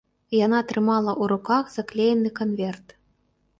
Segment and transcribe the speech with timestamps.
[0.45, 2.99] Яна трымала ў руках заклеены канверт.